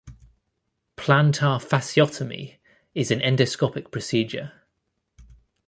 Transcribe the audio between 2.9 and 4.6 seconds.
is an endoscopic procedure.